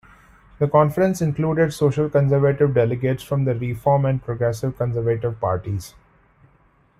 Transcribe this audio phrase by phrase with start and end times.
[0.57, 5.93] The conference included social conservative delegates from the Reform and Progressive Conservative Parties.